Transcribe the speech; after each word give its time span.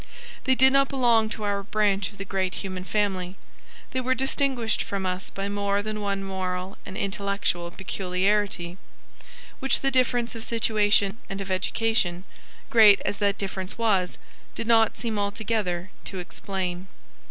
They 0.45 0.55
did 0.55 0.73
not 0.73 0.89
belong 0.89 1.29
to 1.29 1.43
our 1.43 1.61
branch 1.61 2.09
of 2.11 2.17
the 2.17 2.25
great 2.25 2.55
human 2.55 2.83
family. 2.83 3.35
They 3.91 4.01
were 4.01 4.15
distinguished 4.15 4.81
from 4.81 5.05
us 5.05 5.29
by 5.29 5.47
more 5.47 5.83
than 5.83 6.01
one 6.01 6.23
moral 6.23 6.79
and 6.87 6.97
intellectual 6.97 7.69
peculiarity, 7.69 8.79
which 9.59 9.81
the 9.81 9.91
difference 9.91 10.33
of 10.33 10.43
situation 10.43 11.19
and 11.29 11.39
of 11.39 11.51
education, 11.51 12.23
great 12.71 12.99
as 13.05 13.19
that 13.19 13.37
difference 13.37 13.77
was, 13.77 14.17
did 14.55 14.65
not 14.65 14.97
seem 14.97 15.19
altogether 15.19 15.91
to 16.05 16.17
explain. 16.17 16.87